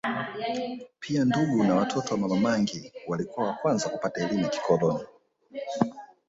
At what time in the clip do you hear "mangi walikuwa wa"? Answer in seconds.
2.35-3.53